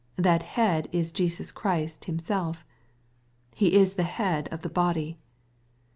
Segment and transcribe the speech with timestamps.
[0.15, 2.65] That head is Jesus Christ Himself.
[3.55, 5.21] «He is the head of the body." (Col.